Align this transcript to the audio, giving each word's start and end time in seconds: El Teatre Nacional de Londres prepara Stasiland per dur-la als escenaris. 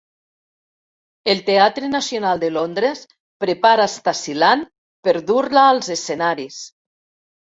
El 1.33 1.43
Teatre 1.49 1.89
Nacional 1.91 2.39
de 2.43 2.49
Londres 2.55 3.01
prepara 3.45 3.85
Stasiland 3.97 4.65
per 5.09 5.13
dur-la 5.33 5.67
als 5.75 5.91
escenaris. 5.97 6.59